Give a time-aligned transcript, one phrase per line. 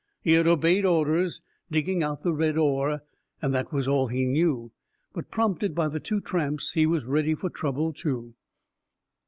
[0.23, 3.03] He had obeyed orders, digging out the red ore,
[3.39, 4.71] and that was all he knew.
[5.13, 8.33] But prompted by the two tramps, he was ready for trouble, too.